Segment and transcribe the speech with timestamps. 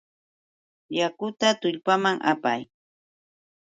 [0.97, 2.61] Yakutam tullpaaman apaa.